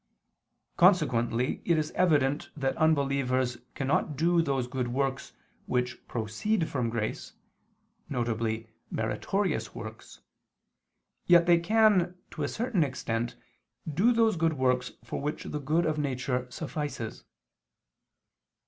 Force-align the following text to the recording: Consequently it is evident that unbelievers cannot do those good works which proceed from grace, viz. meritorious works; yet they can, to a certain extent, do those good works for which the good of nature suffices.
Consequently 0.77 1.61
it 1.63 1.77
is 1.77 1.91
evident 1.91 2.49
that 2.57 2.75
unbelievers 2.77 3.59
cannot 3.75 4.15
do 4.15 4.41
those 4.41 4.65
good 4.65 4.87
works 4.87 5.33
which 5.67 6.07
proceed 6.07 6.67
from 6.67 6.89
grace, 6.89 7.33
viz. 8.09 8.63
meritorious 8.89 9.75
works; 9.75 10.21
yet 11.27 11.45
they 11.45 11.59
can, 11.59 12.17
to 12.31 12.41
a 12.41 12.47
certain 12.47 12.83
extent, 12.83 13.35
do 13.93 14.11
those 14.11 14.37
good 14.37 14.53
works 14.53 14.93
for 15.03 15.21
which 15.21 15.43
the 15.43 15.59
good 15.59 15.85
of 15.85 15.99
nature 15.99 16.47
suffices. 16.49 17.23